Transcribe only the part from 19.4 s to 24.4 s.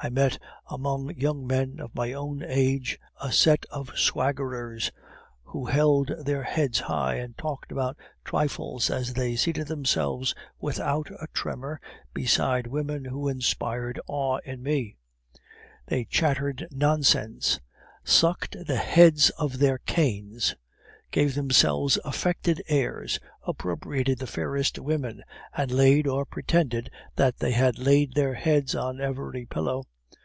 their canes, gave themselves affected airs, appropriated the